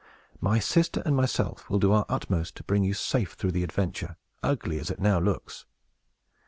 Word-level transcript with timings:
My 0.39 0.57
sister 0.57 1.03
and 1.05 1.15
myself 1.15 1.69
will 1.69 1.77
do 1.77 1.91
our 1.91 2.07
utmost 2.09 2.55
to 2.55 2.63
bring 2.63 2.83
you 2.83 2.95
safe 2.95 3.33
through 3.33 3.51
the 3.51 3.63
adventure, 3.63 4.17
ugly 4.41 4.79
as 4.79 4.89
it 4.89 4.99
now 4.99 5.19
looks." 5.19 5.67